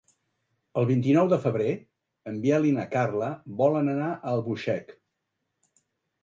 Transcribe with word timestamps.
El 0.81 0.85
vint-i-nou 0.91 1.27
de 1.33 1.37
febrer 1.43 1.73
en 2.31 2.39
Biel 2.45 2.65
i 2.69 2.71
na 2.79 2.87
Carla 2.97 3.29
volen 3.61 3.93
anar 3.93 4.09
a 4.15 4.19
Albuixec. 4.33 4.91